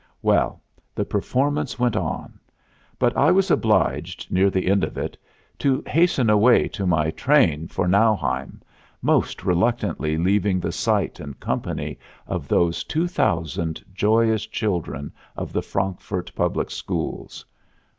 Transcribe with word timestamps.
Well, 0.23 0.63
the 0.95 1.05
performance 1.05 1.77
went 1.77 1.95
on; 1.95 2.39
but 2.97 3.15
I 3.15 3.29
was 3.31 3.51
obliged, 3.51 4.31
near 4.31 4.49
the 4.49 4.65
end 4.65 4.83
of 4.83 4.97
it, 4.97 5.15
to 5.59 5.83
hasten 5.85 6.27
away 6.27 6.67
to 6.69 6.87
my 6.87 7.11
train 7.11 7.67
for 7.67 7.87
Nauheim, 7.87 8.63
most 9.03 9.43
reluctantly 9.45 10.17
leaving 10.17 10.59
the 10.59 10.71
sight 10.71 11.19
and 11.19 11.39
company 11.39 11.99
of 12.25 12.47
those 12.47 12.83
two 12.83 13.05
thousand 13.07 13.83
joyous 13.93 14.47
children 14.47 15.13
of 15.35 15.53
the 15.53 15.61
Frankfurt 15.61 16.33
public 16.33 16.71
schools. 16.71 17.45